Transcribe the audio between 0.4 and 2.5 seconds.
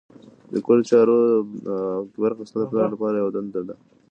د کور د چارو برخه